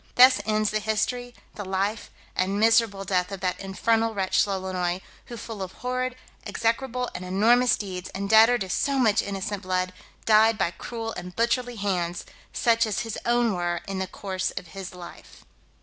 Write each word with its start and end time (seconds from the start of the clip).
Thus 0.15 0.41
ends 0.47 0.71
the 0.71 0.79
history, 0.79 1.35
the 1.53 1.63
life, 1.63 2.09
and 2.35 2.59
miserable 2.59 3.03
death 3.05 3.31
of 3.31 3.39
that 3.41 3.59
infernal 3.59 4.15
wretch 4.15 4.47
Lolonois, 4.47 4.99
who 5.25 5.37
full 5.37 5.61
of 5.61 5.73
horrid, 5.73 6.15
execrable, 6.43 7.07
and 7.13 7.23
enormous 7.23 7.75
deeds, 7.77 8.09
and 8.15 8.27
debtor 8.27 8.57
to 8.57 8.67
so 8.71 8.97
much 8.97 9.21
innocent 9.21 9.61
blood, 9.61 9.93
died 10.25 10.57
by 10.57 10.71
cruel 10.71 11.11
and 11.13 11.35
butcherly 11.35 11.77
hands, 11.77 12.25
such 12.51 12.87
as 12.87 13.01
his 13.01 13.19
own 13.27 13.53
were 13.53 13.81
in 13.87 13.99
the 13.99 14.07
course 14.07 14.49
of 14.49 14.69
his 14.69 14.95
life. 14.95 15.45